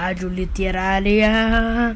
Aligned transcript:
Rádio 0.00 0.30
Literária. 0.30 1.28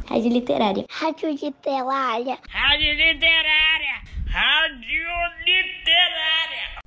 Rádio 0.07 0.31
Literária. 0.31 0.85
Rádio 0.91 1.31
Literária. 1.31 2.39
Rádio 2.51 2.93
Literária. 2.93 4.03
Rádio 4.27 5.09
Literária. 5.47 6.83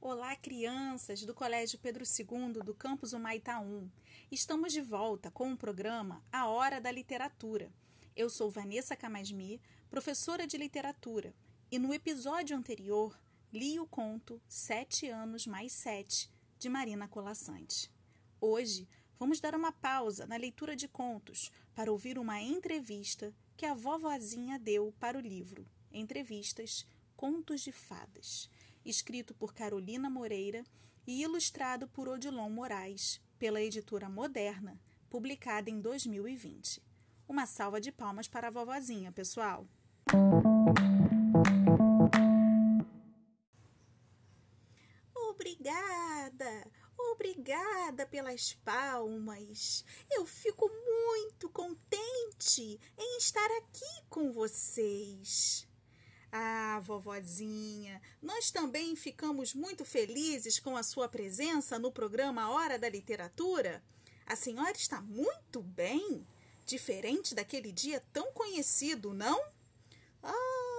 Olá, 0.00 0.34
crianças 0.34 1.24
do 1.24 1.32
Colégio 1.32 1.78
Pedro 1.78 2.02
II 2.02 2.64
do 2.64 2.74
campus 2.74 3.12
Humaitá 3.12 3.60
1. 3.60 3.88
Estamos 4.32 4.72
de 4.72 4.80
volta 4.80 5.30
com 5.30 5.52
o 5.52 5.56
programa 5.56 6.20
A 6.32 6.48
Hora 6.48 6.80
da 6.80 6.90
Literatura. 6.90 7.70
Eu 8.16 8.28
sou 8.28 8.50
Vanessa 8.50 8.96
Camasmi, 8.96 9.60
professora 9.88 10.44
de 10.44 10.58
literatura, 10.58 11.32
e 11.70 11.78
no 11.78 11.94
episódio 11.94 12.56
anterior 12.56 13.16
li 13.52 13.78
o 13.78 13.86
conto 13.86 14.40
Sete 14.48 15.08
Anos 15.08 15.46
Mais 15.46 15.72
Sete, 15.72 16.30
de 16.58 16.68
Marina 16.68 17.08
Colassante. 17.08 17.90
Hoje 18.40 18.88
vamos 19.18 19.40
dar 19.40 19.54
uma 19.54 19.72
pausa 19.72 20.26
na 20.26 20.36
leitura 20.36 20.76
de 20.76 20.88
contos 20.88 21.50
para 21.74 21.90
ouvir 21.92 22.18
uma 22.18 22.40
entrevista 22.40 23.34
que 23.56 23.66
a 23.66 23.74
vovozinha 23.74 24.58
deu 24.58 24.94
para 24.98 25.18
o 25.18 25.20
livro 25.20 25.66
Entrevistas 25.92 26.86
Contos 27.16 27.60
de 27.60 27.72
Fadas 27.72 28.48
escrito 28.84 29.34
por 29.34 29.54
Carolina 29.54 30.08
Moreira 30.08 30.64
e 31.06 31.22
ilustrado 31.22 31.88
por 31.88 32.08
Odilon 32.08 32.50
Moraes, 32.50 33.20
pela 33.38 33.60
editora 33.60 34.08
Moderna, 34.08 34.78
publicada 35.08 35.70
em 35.70 35.80
2020. 35.80 36.82
Uma 37.28 37.46
salva 37.46 37.80
de 37.80 37.92
palmas 37.92 38.28
para 38.28 38.48
a 38.48 38.50
vovozinha, 38.50 39.12
pessoal! 39.12 39.66
Obrigada! 45.60 46.70
Obrigada 47.12 48.06
pelas 48.06 48.54
palmas. 48.64 49.84
Eu 50.10 50.24
fico 50.24 50.70
muito 50.70 51.50
contente 51.50 52.80
em 52.98 53.18
estar 53.18 53.46
aqui 53.58 54.04
com 54.08 54.32
vocês. 54.32 55.68
Ah, 56.32 56.80
vovozinha, 56.82 58.00
nós 58.22 58.50
também 58.50 58.96
ficamos 58.96 59.52
muito 59.52 59.84
felizes 59.84 60.58
com 60.58 60.76
a 60.76 60.82
sua 60.82 61.08
presença 61.08 61.78
no 61.78 61.92
programa 61.92 62.50
Hora 62.50 62.78
da 62.78 62.88
Literatura. 62.88 63.82
A 64.26 64.36
senhora 64.36 64.72
está 64.72 65.02
muito 65.02 65.60
bem, 65.60 66.26
diferente 66.64 67.34
daquele 67.34 67.70
dia 67.70 68.02
tão 68.12 68.32
conhecido, 68.32 69.12
não? 69.12 69.42
Ah, 70.22 70.69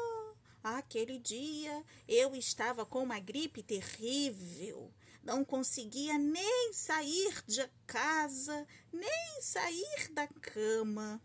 aquele 0.63 1.17
dia 1.17 1.83
eu 2.07 2.35
estava 2.35 2.85
com 2.85 3.03
uma 3.03 3.19
gripe 3.19 3.63
terrível. 3.63 4.91
Não 5.23 5.45
conseguia 5.45 6.17
nem 6.17 6.73
sair 6.73 7.43
de 7.45 7.69
casa, 7.85 8.67
nem 8.91 9.41
sair 9.41 10.09
da 10.11 10.27
cama. 10.27 11.21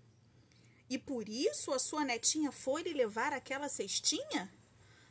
E 0.89 0.98
por 0.98 1.29
isso 1.29 1.73
a 1.73 1.79
sua 1.79 2.05
netinha 2.05 2.53
foi 2.53 2.83
lhe 2.83 2.92
levar 2.92 3.33
aquela 3.33 3.69
cestinha? 3.69 4.53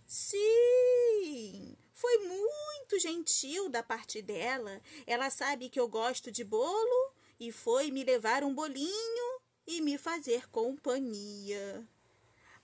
Sim, 0.06 1.76
foi 1.94 2.18
muito 2.20 3.00
gentil 3.00 3.70
da 3.70 3.82
parte 3.82 4.22
dela. 4.22 4.82
Ela 5.08 5.30
sabe 5.30 5.70
que 5.70 5.80
eu 5.80 5.88
gosto 5.88 6.32
de 6.32 6.44
bolo 6.44 7.14
e 7.40 7.52
foi 7.52 7.92
me 7.92 8.04
levar 8.04 8.44
um 8.44 8.54
bolinho 8.54 9.42
e 9.66 9.82
me 9.82 9.98
fazer 9.98 10.48
companhia. 10.50 11.88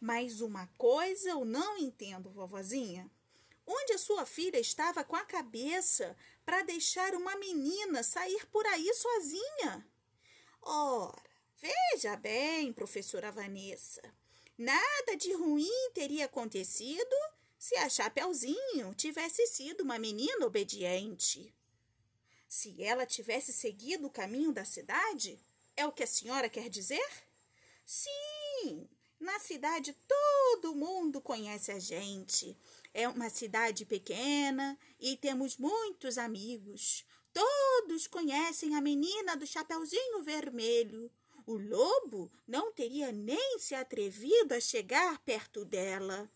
Mas 0.02 0.42
uma 0.42 0.68
coisa 0.78 1.30
eu 1.30 1.46
não 1.46 1.78
entendo, 1.78 2.30
vovozinha. 2.30 3.10
Onde 3.66 3.94
a 3.94 3.98
sua 3.98 4.26
filha 4.26 4.60
estava 4.60 5.04
com 5.04 5.16
a 5.16 5.24
cabeça 5.24 6.18
para 6.44 6.64
deixar 6.64 7.16
uma 7.16 7.38
menina 7.38 8.04
sair 8.04 8.46
por 8.48 8.66
aí 8.66 8.94
sozinha? 8.94 9.88
Ora, 10.62 11.32
Veja 11.62 12.16
bem, 12.16 12.74
professora 12.74 13.32
Vanessa, 13.32 14.02
nada 14.58 15.16
de 15.16 15.32
ruim 15.34 15.92
teria 15.94 16.26
acontecido 16.26 17.16
se 17.56 17.76
a 17.76 17.88
Chapeuzinho 17.88 18.96
tivesse 18.96 19.46
sido 19.46 19.82
uma 19.82 20.00
menina 20.00 20.44
obediente. 20.44 21.54
Se 22.50 22.82
ela 22.82 23.06
tivesse 23.06 23.54
seguido 23.54 24.08
o 24.08 24.10
caminho 24.10 24.52
da 24.52 24.66
cidade, 24.66 25.40
é 25.78 25.86
o 25.86 25.92
que 25.92 26.02
a 26.02 26.08
senhora 26.08 26.50
quer 26.50 26.68
dizer? 26.68 27.08
Sim, 27.86 28.90
na 29.22 29.40
cidade 29.40 29.96
todo 30.08 30.76
mundo 30.76 31.22
conhece 31.22 31.72
a 31.72 31.80
gente. 31.80 32.58
É 32.94 33.08
uma 33.08 33.30
cidade 33.30 33.86
pequena 33.86 34.78
e 35.00 35.16
temos 35.16 35.58
muitos 35.58 36.18
amigos. 36.18 37.06
Todos 37.32 38.08
conhecem 38.08 38.76
a 38.76 38.82
menina 38.82 39.38
do 39.38 39.46
Chapeuzinho 39.46 40.24
Vermelho. 40.24 41.10
O 41.46 41.56
lobo 41.58 42.32
não 42.48 42.74
teria 42.74 43.12
nem 43.12 43.60
se 43.60 43.76
atrevido 43.76 44.54
a 44.54 44.60
chegar 44.60 45.20
perto 45.20 45.64
dela. 45.64 46.30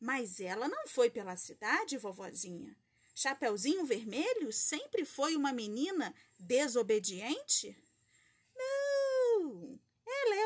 Mas 0.00 0.40
ela 0.40 0.68
não 0.68 0.86
foi 0.88 1.08
pela 1.08 1.36
cidade, 1.36 1.96
vovozinha. 1.96 2.76
Chapeuzinho 3.14 3.86
Vermelho 3.86 4.52
sempre 4.52 5.04
foi 5.04 5.36
uma 5.36 5.52
menina 5.52 6.14
desobediente? 6.38 7.76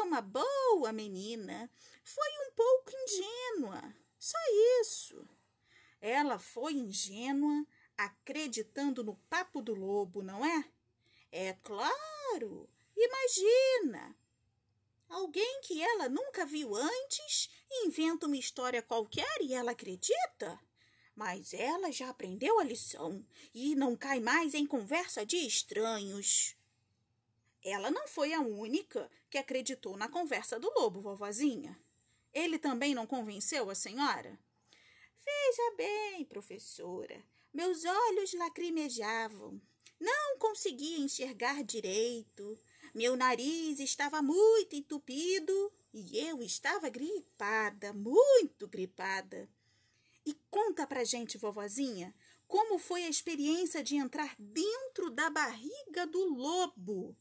Uma 0.06 0.20
boa 0.20 0.92
menina. 0.92 1.68
Foi 2.04 2.28
um 2.46 2.52
pouco 2.52 2.92
ingênua, 2.96 3.92
só 4.16 4.38
isso. 4.80 5.28
Ela 6.00 6.38
foi 6.38 6.74
ingênua 6.74 7.66
acreditando 7.98 9.02
no 9.02 9.16
papo 9.28 9.60
do 9.60 9.74
lobo, 9.74 10.22
não 10.22 10.46
é? 10.46 10.64
É 11.32 11.54
claro. 11.54 12.70
Imagina! 12.96 14.16
Alguém 15.08 15.60
que 15.62 15.82
ela 15.82 16.08
nunca 16.08 16.46
viu 16.46 16.76
antes 16.76 17.50
inventa 17.84 18.26
uma 18.26 18.36
história 18.36 18.80
qualquer 18.80 19.40
e 19.40 19.54
ela 19.54 19.72
acredita? 19.72 20.60
Mas 21.16 21.52
ela 21.52 21.90
já 21.90 22.10
aprendeu 22.10 22.60
a 22.60 22.64
lição 22.64 23.26
e 23.52 23.74
não 23.74 23.96
cai 23.96 24.20
mais 24.20 24.54
em 24.54 24.64
conversa 24.64 25.26
de 25.26 25.36
estranhos. 25.36 26.55
Ela 27.68 27.90
não 27.90 28.06
foi 28.06 28.32
a 28.32 28.40
única 28.40 29.10
que 29.28 29.36
acreditou 29.36 29.96
na 29.96 30.08
conversa 30.08 30.56
do 30.56 30.72
lobo, 30.78 31.00
vovozinha. 31.00 31.76
Ele 32.32 32.60
também 32.60 32.94
não 32.94 33.04
convenceu 33.04 33.68
a 33.68 33.74
senhora? 33.74 34.38
Veja 35.18 35.74
bem, 35.76 36.24
professora, 36.26 37.20
meus 37.52 37.84
olhos 37.84 38.32
lacrimejavam. 38.34 39.60
Não 39.98 40.38
conseguia 40.38 41.00
enxergar 41.00 41.64
direito. 41.64 42.56
Meu 42.94 43.16
nariz 43.16 43.80
estava 43.80 44.22
muito 44.22 44.76
entupido 44.76 45.72
e 45.92 46.20
eu 46.20 46.40
estava 46.44 46.88
gripada, 46.88 47.92
muito 47.92 48.68
gripada. 48.68 49.48
E 50.24 50.34
conta 50.48 50.86
pra 50.86 51.02
gente, 51.02 51.36
vovozinha, 51.36 52.14
como 52.46 52.78
foi 52.78 53.02
a 53.02 53.08
experiência 53.08 53.82
de 53.82 53.96
entrar 53.96 54.36
dentro 54.38 55.10
da 55.10 55.28
barriga 55.28 56.06
do 56.06 56.26
lobo. 56.32 57.16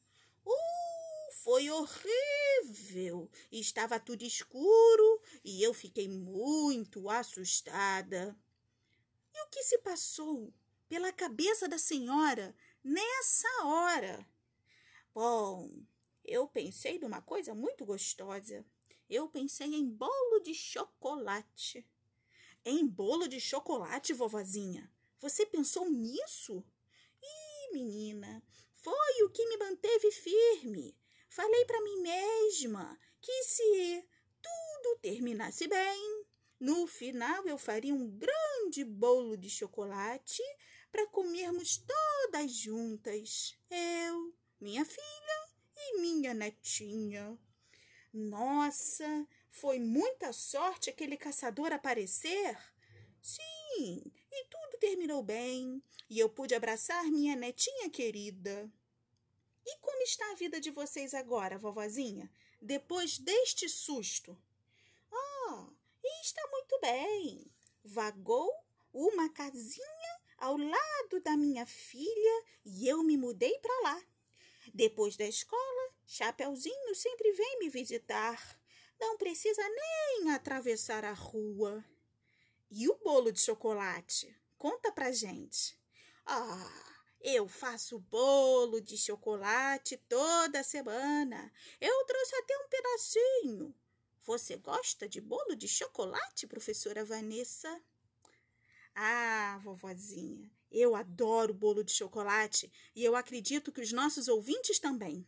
Uh, 0.46 1.32
foi 1.44 1.70
horrível! 1.70 3.30
Estava 3.52 4.00
tudo 4.00 4.24
escuro 4.24 5.22
e 5.44 5.62
eu 5.64 5.74
fiquei 5.74 6.08
muito 6.08 7.10
assustada. 7.10 8.38
E 9.34 9.42
o 9.44 9.50
que 9.50 9.64
se 9.64 9.78
passou 9.80 10.54
pela 10.88 11.12
cabeça 11.12 11.68
da 11.68 11.78
senhora 11.78 12.56
nessa 12.84 13.48
hora? 13.64 14.26
Bom, 15.14 15.72
eu 16.24 16.48
pensei 16.48 17.00
numa 17.00 17.22
coisa 17.22 17.54
muito 17.54 17.86
gostosa. 17.86 18.66
Eu 19.10 19.30
pensei 19.30 19.74
em 19.74 19.88
bolo 19.88 20.40
de 20.40 20.54
chocolate. 20.54 21.88
Em 22.64 22.88
bolo 22.88 23.28
de 23.28 23.40
chocolate, 23.40 24.14
vovozinha? 24.14 24.92
Você 25.20 25.46
pensou 25.46 25.90
nisso? 25.90 26.64
Ih, 27.22 27.74
menina, 27.74 28.05
que 29.36 29.46
me 29.50 29.58
manteve 29.58 30.10
firme. 30.12 30.98
Falei 31.28 31.66
para 31.66 31.82
mim 31.82 32.02
mesma 32.02 32.98
que 33.20 33.44
se 33.44 34.08
tudo 34.42 35.00
terminasse 35.02 35.68
bem, 35.68 36.26
no 36.58 36.88
final 36.88 37.46
eu 37.46 37.58
faria 37.58 37.94
um 37.94 38.10
grande 38.10 38.86
bolo 38.86 39.36
de 39.36 39.50
chocolate 39.50 40.42
para 40.90 41.06
comermos 41.08 41.84
todas 41.86 42.50
juntas. 42.50 43.58
Eu, 43.70 44.34
minha 44.62 44.86
filha 44.86 45.50
e 45.76 46.00
minha 46.00 46.34
netinha. 46.34 47.38
Nossa, 48.14 49.28
foi 49.50 49.80
muita 49.80 50.32
sorte 50.32 50.90
aquele 50.90 51.18
caçador 51.18 51.74
aparecer? 51.74 52.58
Sim, 53.22 54.02
e 54.32 54.46
tudo 54.46 54.80
terminou 54.80 55.22
bem, 55.22 55.84
e 56.10 56.20
eu 56.20 56.30
pude 56.30 56.56
abraçar 56.56 57.04
minha 57.12 57.36
netinha 57.36 57.90
querida. 57.90 58.72
E 59.66 59.78
como 59.80 60.02
está 60.04 60.32
a 60.32 60.36
vida 60.36 60.60
de 60.60 60.70
vocês 60.72 61.14
agora, 61.14 61.58
vovozinha, 61.58 62.32
depois 62.62 63.18
deste 63.18 63.68
susto? 63.68 64.38
Ah, 65.12 65.68
está 66.22 66.42
muito 66.50 66.80
bem. 66.82 67.52
Vagou 67.84 68.52
uma 68.94 69.30
casinha 69.30 70.22
ao 70.38 70.58
lado 70.58 71.20
da 71.24 71.38
minha 71.38 71.66
filha 71.66 72.44
e 72.66 72.88
eu 72.88 73.04
me 73.04 73.18
mudei 73.18 73.58
para 73.60 73.82
lá. 73.82 74.04
Depois 74.74 75.16
da 75.16 75.26
escola, 75.26 75.94
Chapeuzinho 76.06 76.96
sempre 76.96 77.32
vem 77.32 77.60
me 77.60 77.70
visitar. 77.70 78.60
Não 79.00 79.18
precisa 79.18 79.62
nem 79.68 80.32
atravessar 80.32 81.06
a 81.06 81.14
rua. 81.14 81.84
E 82.72 82.88
o 82.90 82.96
bolo 82.96 83.32
de 83.32 83.40
chocolate? 83.40 84.36
Conta 84.58 84.92
pra 84.92 85.12
gente. 85.12 85.80
Ah, 86.26 86.95
eu 87.28 87.48
faço 87.48 87.98
bolo 87.98 88.80
de 88.80 88.96
chocolate 88.96 89.98
toda 90.08 90.62
semana. 90.62 91.52
Eu 91.82 92.06
trouxe 92.06 92.36
até 92.36 92.56
um 92.56 92.68
pedacinho. 92.70 93.76
Você 94.22 94.56
gosta 94.58 95.10
de 95.10 95.20
bolo 95.20 95.56
de 95.56 95.68
chocolate, 95.68 96.46
professora 96.46 97.04
Vanessa? 97.04 97.82
Ah, 98.94 99.60
vovozinha, 99.64 100.52
eu 100.72 100.96
adoro 100.96 101.52
bolo 101.52 101.84
de 101.84 101.92
chocolate 101.94 102.72
e 102.96 103.04
eu 103.04 103.16
acredito 103.16 103.72
que 103.72 103.82
os 103.82 103.92
nossos 103.92 104.28
ouvintes 104.28 104.78
também. 104.78 105.26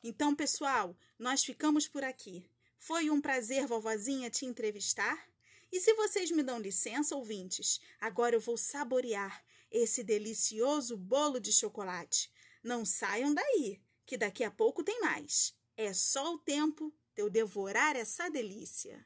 Então, 0.00 0.36
pessoal, 0.36 0.96
nós 1.18 1.42
ficamos 1.42 1.88
por 1.88 2.04
aqui. 2.04 2.48
Foi 2.78 3.10
um 3.10 3.20
prazer, 3.20 3.66
vovozinha, 3.66 4.30
te 4.30 4.46
entrevistar. 4.46 5.28
E 5.72 5.80
se 5.80 5.92
vocês 5.94 6.30
me 6.30 6.44
dão 6.44 6.60
licença, 6.60 7.16
ouvintes, 7.16 7.80
agora 8.00 8.36
eu 8.36 8.40
vou 8.40 8.56
saborear 8.56 9.44
esse 9.72 10.04
delicioso 10.04 10.96
bolo 10.96 11.40
de 11.40 11.52
chocolate. 11.52 12.30
Não 12.62 12.84
saiam 12.84 13.34
daí, 13.34 13.80
que 14.06 14.16
daqui 14.16 14.44
a 14.44 14.50
pouco 14.50 14.84
tem 14.84 15.00
mais. 15.00 15.54
É 15.76 15.92
só 15.92 16.34
o 16.34 16.38
tempo 16.38 16.94
de 17.14 17.22
eu 17.22 17.30
devorar 17.30 17.96
essa 17.96 18.28
delícia. 18.28 19.04